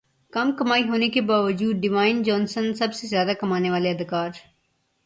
[0.33, 4.29] کم کمائی ہونے کے باوجود ڈیوائن جونسن سب سے زیادہ کمانے والے اداکار